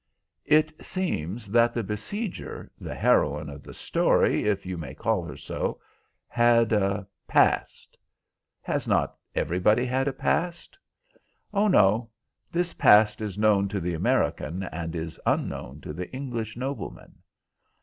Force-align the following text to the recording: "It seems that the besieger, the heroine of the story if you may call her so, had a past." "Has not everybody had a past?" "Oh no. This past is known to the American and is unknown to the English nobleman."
"It 0.47 0.83
seems 0.83 1.51
that 1.51 1.75
the 1.75 1.83
besieger, 1.83 2.71
the 2.81 2.95
heroine 2.95 3.51
of 3.51 3.61
the 3.61 3.71
story 3.75 4.45
if 4.45 4.65
you 4.65 4.75
may 4.75 4.95
call 4.95 5.23
her 5.25 5.37
so, 5.37 5.79
had 6.27 6.73
a 6.73 7.05
past." 7.27 7.95
"Has 8.63 8.87
not 8.87 9.15
everybody 9.35 9.85
had 9.85 10.07
a 10.07 10.11
past?" 10.13 10.75
"Oh 11.53 11.67
no. 11.67 12.09
This 12.51 12.73
past 12.73 13.21
is 13.21 13.37
known 13.37 13.67
to 13.67 13.79
the 13.79 13.93
American 13.93 14.63
and 14.63 14.95
is 14.95 15.21
unknown 15.23 15.81
to 15.81 15.93
the 15.93 16.11
English 16.11 16.57
nobleman." 16.57 17.17